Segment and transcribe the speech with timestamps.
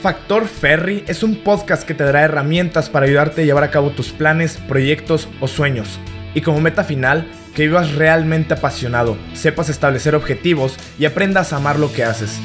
[0.00, 3.90] Factor Ferry es un podcast que te dará herramientas para ayudarte a llevar a cabo
[3.90, 5.98] tus planes, proyectos o sueños.
[6.34, 11.78] Y como meta final, que vivas realmente apasionado, sepas establecer objetivos y aprendas a amar
[11.78, 12.40] lo que haces.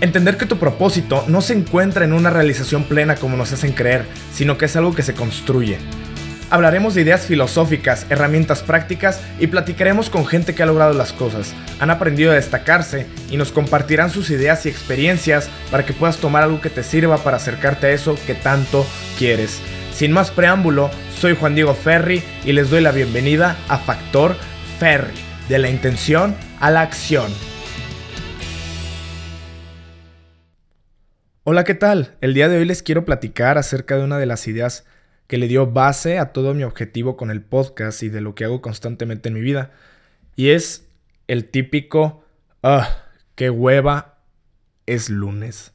[0.00, 4.04] Entender que tu propósito no se encuentra en una realización plena como nos hacen creer,
[4.32, 5.78] sino que es algo que se construye.
[6.52, 11.54] Hablaremos de ideas filosóficas, herramientas prácticas y platicaremos con gente que ha logrado las cosas,
[11.78, 16.42] han aprendido a destacarse y nos compartirán sus ideas y experiencias para que puedas tomar
[16.42, 18.84] algo que te sirva para acercarte a eso que tanto
[19.16, 19.60] quieres.
[19.94, 24.34] Sin más preámbulo, soy Juan Diego Ferri y les doy la bienvenida a Factor
[24.80, 25.14] Ferri,
[25.48, 27.30] de la intención a la acción.
[31.44, 32.16] Hola, ¿qué tal?
[32.20, 34.84] El día de hoy les quiero platicar acerca de una de las ideas
[35.30, 38.42] que le dio base a todo mi objetivo con el podcast y de lo que
[38.42, 39.70] hago constantemente en mi vida.
[40.34, 40.88] Y es
[41.28, 42.24] el típico,
[42.64, 43.04] ah,
[43.36, 44.18] qué hueva,
[44.86, 45.72] es lunes.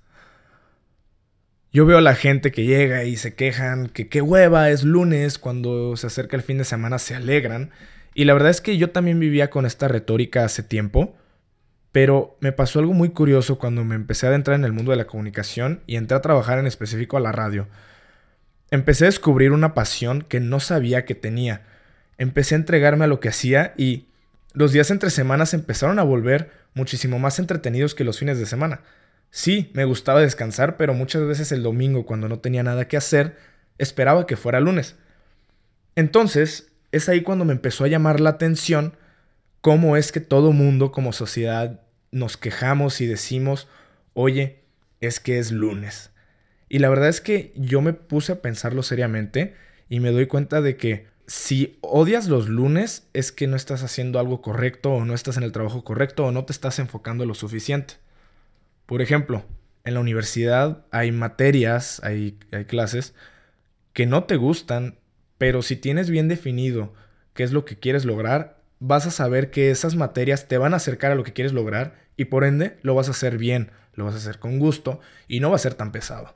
[1.71, 5.39] Yo veo a la gente que llega y se quejan que qué hueva es lunes,
[5.39, 7.71] cuando se acerca el fin de semana se alegran.
[8.13, 11.15] Y la verdad es que yo también vivía con esta retórica hace tiempo,
[11.93, 14.97] pero me pasó algo muy curioso cuando me empecé a adentrar en el mundo de
[14.97, 17.69] la comunicación y entré a trabajar en específico a la radio.
[18.71, 21.65] Empecé a descubrir una pasión que no sabía que tenía.
[22.17, 24.07] Empecé a entregarme a lo que hacía y
[24.53, 28.81] los días entre semanas empezaron a volver muchísimo más entretenidos que los fines de semana.
[29.29, 33.37] Sí, me gustaba descansar, pero muchas veces el domingo, cuando no tenía nada que hacer,
[33.77, 34.95] esperaba que fuera lunes.
[35.95, 38.95] Entonces, es ahí cuando me empezó a llamar la atención
[39.61, 43.67] cómo es que todo mundo como sociedad nos quejamos y decimos,
[44.13, 44.63] oye,
[45.01, 46.11] es que es lunes.
[46.69, 49.55] Y la verdad es que yo me puse a pensarlo seriamente
[49.89, 54.19] y me doy cuenta de que si odias los lunes es que no estás haciendo
[54.19, 57.33] algo correcto o no estás en el trabajo correcto o no te estás enfocando lo
[57.33, 57.95] suficiente.
[58.85, 59.43] Por ejemplo,
[59.83, 63.13] en la universidad hay materias, hay, hay clases
[63.93, 64.99] que no te gustan,
[65.37, 66.93] pero si tienes bien definido
[67.33, 70.77] qué es lo que quieres lograr, vas a saber que esas materias te van a
[70.77, 74.05] acercar a lo que quieres lograr y por ende lo vas a hacer bien, lo
[74.05, 76.35] vas a hacer con gusto y no va a ser tan pesado.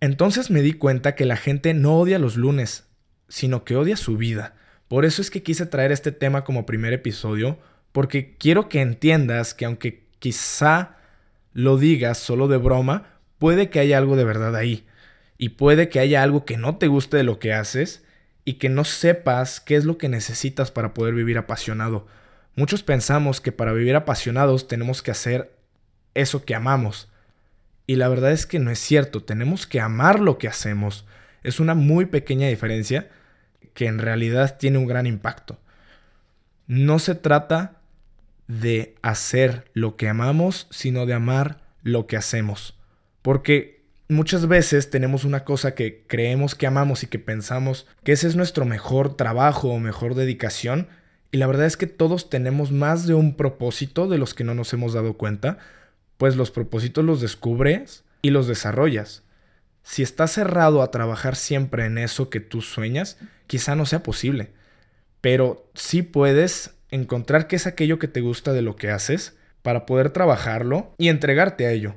[0.00, 2.86] Entonces me di cuenta que la gente no odia los lunes,
[3.28, 4.54] sino que odia su vida.
[4.88, 7.58] Por eso es que quise traer este tema como primer episodio,
[7.92, 10.96] porque quiero que entiendas que aunque quizá
[11.52, 14.86] lo digas solo de broma, puede que haya algo de verdad ahí.
[15.38, 18.04] Y puede que haya algo que no te guste de lo que haces
[18.44, 22.06] y que no sepas qué es lo que necesitas para poder vivir apasionado.
[22.54, 25.56] Muchos pensamos que para vivir apasionados tenemos que hacer
[26.14, 27.08] eso que amamos.
[27.86, 31.06] Y la verdad es que no es cierto, tenemos que amar lo que hacemos.
[31.42, 33.08] Es una muy pequeña diferencia
[33.74, 35.58] que en realidad tiene un gran impacto.
[36.66, 37.80] No se trata
[38.48, 42.76] de hacer lo que amamos, sino de amar lo que hacemos.
[43.22, 48.26] Porque muchas veces tenemos una cosa que creemos que amamos y que pensamos que ese
[48.28, 50.88] es nuestro mejor trabajo o mejor dedicación.
[51.30, 54.54] Y la verdad es que todos tenemos más de un propósito de los que no
[54.54, 55.58] nos hemos dado cuenta,
[56.16, 59.22] pues los propósitos los descubres y los desarrollas.
[59.82, 64.52] Si estás cerrado a trabajar siempre en eso que tú sueñas, quizá no sea posible.
[65.20, 69.86] Pero sí puedes encontrar qué es aquello que te gusta de lo que haces para
[69.86, 71.94] poder trabajarlo y entregarte a ello.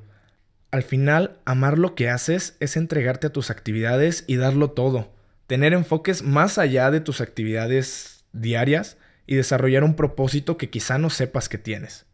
[0.71, 5.11] Al final, amar lo que haces es entregarte a tus actividades y darlo todo.
[5.47, 11.09] Tener enfoques más allá de tus actividades diarias y desarrollar un propósito que quizá no
[11.09, 12.05] sepas que tienes.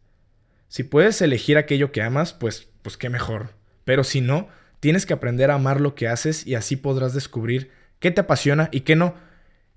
[0.68, 3.50] Si puedes elegir aquello que amas, pues, pues qué mejor.
[3.84, 4.48] Pero si no,
[4.80, 8.68] Tienes que aprender a amar lo que haces y así podrás descubrir qué te apasiona
[8.72, 9.14] y qué no.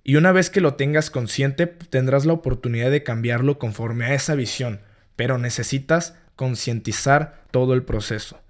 [0.03, 4.35] Y una vez que lo tengas consciente, tendrás la oportunidad de cambiarlo conforme a esa
[4.35, 4.81] visión,
[5.15, 8.41] pero necesitas concientizar todo el proceso.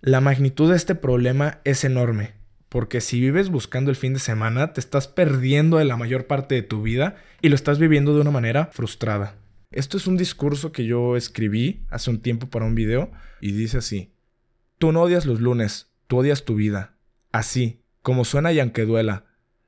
[0.00, 2.34] La magnitud de este problema es enorme,
[2.68, 6.54] porque si vives buscando el fin de semana, te estás perdiendo de la mayor parte
[6.54, 9.34] de tu vida y lo estás viviendo de una manera frustrada.
[9.70, 13.78] Esto es un discurso que yo escribí hace un tiempo para un video y dice
[13.78, 14.14] así.
[14.78, 16.96] Tú no odias los lunes, tú odias tu vida.
[17.32, 19.26] Así, como suena y aunque duela.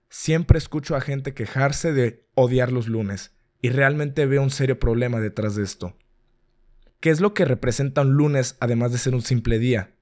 [0.08, 5.20] Siempre escucho a gente quejarse de odiar los lunes, y realmente veo un serio problema
[5.20, 5.96] detrás de esto.
[7.00, 9.94] ¿Qué es lo que representa un lunes además de ser un simple día?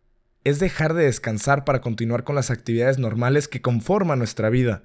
[0.44, 4.84] Es dejar de descansar para continuar con las actividades normales que conforman nuestra vida.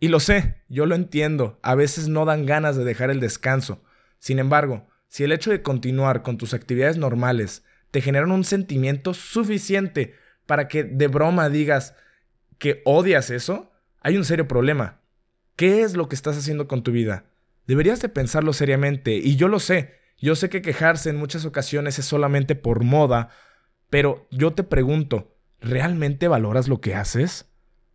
[0.00, 3.82] Y lo sé, yo lo entiendo, a veces no dan ganas de dejar el descanso.
[4.18, 9.14] Sin embargo, si el hecho de continuar con tus actividades normales te generan un sentimiento
[9.14, 10.14] suficiente
[10.46, 11.94] para que de broma digas
[12.58, 15.00] que odias eso, hay un serio problema.
[15.56, 17.26] ¿Qué es lo que estás haciendo con tu vida?
[17.66, 21.98] Deberías de pensarlo seriamente, y yo lo sé, yo sé que quejarse en muchas ocasiones
[21.98, 23.30] es solamente por moda,
[23.90, 27.46] pero yo te pregunto, ¿realmente valoras lo que haces?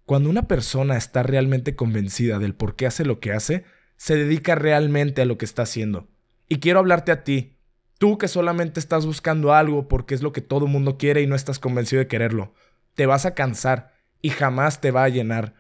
[0.06, 3.66] Cuando una persona está realmente convencida del por qué hace lo que hace,
[3.96, 6.10] se dedica realmente a lo que está haciendo.
[6.48, 7.58] Y quiero hablarte a ti,
[7.98, 11.36] tú que solamente estás buscando algo porque es lo que todo mundo quiere y no
[11.36, 12.54] estás convencido de quererlo.
[12.96, 15.56] Te vas a cansar y jamás te va a llenar.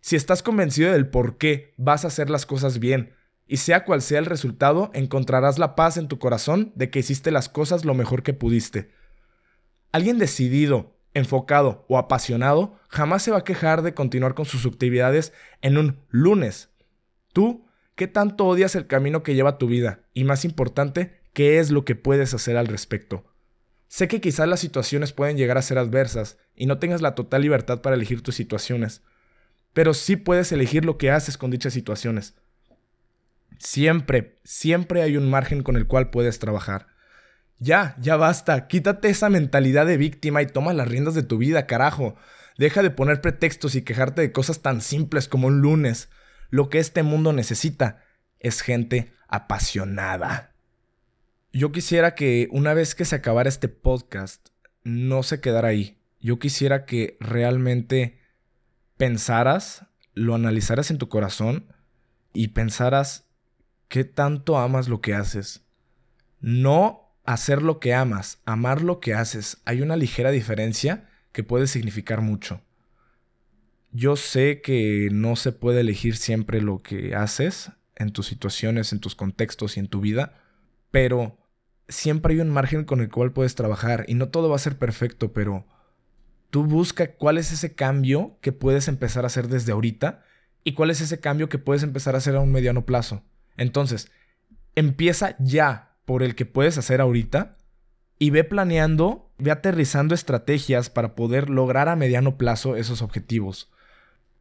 [0.00, 3.14] Si estás convencido del por qué, vas a hacer las cosas bien.
[3.46, 7.30] Y sea cual sea el resultado, encontrarás la paz en tu corazón de que hiciste
[7.30, 8.90] las cosas lo mejor que pudiste.
[9.92, 15.32] Alguien decidido, enfocado o apasionado jamás se va a quejar de continuar con sus actividades
[15.62, 16.70] en un lunes.
[17.32, 20.00] Tú, ¿qué tanto odias el camino que lleva tu vida?
[20.12, 23.24] Y más importante, ¿qué es lo que puedes hacer al respecto?
[23.88, 27.42] Sé que quizás las situaciones pueden llegar a ser adversas y no tengas la total
[27.42, 29.02] libertad para elegir tus situaciones,
[29.72, 32.34] pero sí puedes elegir lo que haces con dichas situaciones.
[33.58, 36.88] Siempre, siempre hay un margen con el cual puedes trabajar.
[37.58, 38.66] Ya, ya basta.
[38.66, 42.16] Quítate esa mentalidad de víctima y toma las riendas de tu vida, carajo.
[42.58, 46.08] Deja de poner pretextos y quejarte de cosas tan simples como un lunes.
[46.54, 47.98] Lo que este mundo necesita
[48.38, 50.54] es gente apasionada.
[51.52, 54.50] Yo quisiera que una vez que se acabara este podcast,
[54.84, 55.98] no se quedara ahí.
[56.20, 58.20] Yo quisiera que realmente
[58.96, 61.72] pensaras, lo analizaras en tu corazón
[62.32, 63.26] y pensaras
[63.88, 65.64] qué tanto amas lo que haces.
[66.38, 71.66] No hacer lo que amas, amar lo que haces, hay una ligera diferencia que puede
[71.66, 72.62] significar mucho.
[73.96, 78.98] Yo sé que no se puede elegir siempre lo que haces en tus situaciones, en
[78.98, 80.34] tus contextos y en tu vida,
[80.90, 81.38] pero
[81.88, 84.78] siempre hay un margen con el cual puedes trabajar y no todo va a ser
[84.78, 85.64] perfecto, pero
[86.50, 90.24] tú busca cuál es ese cambio que puedes empezar a hacer desde ahorita
[90.64, 93.22] y cuál es ese cambio que puedes empezar a hacer a un mediano plazo.
[93.56, 94.10] Entonces,
[94.74, 97.58] empieza ya por el que puedes hacer ahorita
[98.18, 103.70] y ve planeando, ve aterrizando estrategias para poder lograr a mediano plazo esos objetivos.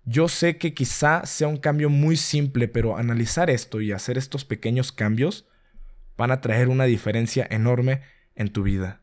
[0.05, 4.43] Yo sé que quizá sea un cambio muy simple, pero analizar esto y hacer estos
[4.43, 5.47] pequeños cambios
[6.17, 8.01] van a traer una diferencia enorme
[8.35, 9.01] en tu vida.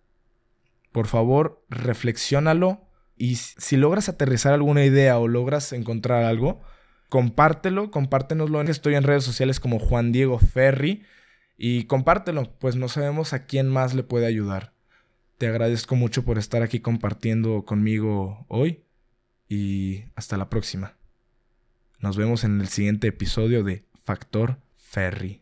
[0.93, 2.87] Por favor, reflexiónalo
[3.17, 6.61] y si logras aterrizar alguna idea o logras encontrar algo,
[7.08, 8.61] compártelo, compártenoslo.
[8.62, 11.05] Estoy en redes sociales como Juan Diego Ferri
[11.56, 14.75] y compártelo, pues no sabemos a quién más le puede ayudar.
[15.38, 18.85] Te agradezco mucho por estar aquí compartiendo conmigo hoy
[19.50, 20.97] y hasta la próxima.
[21.99, 25.39] Nos vemos en el siguiente episodio de Factor Ferry.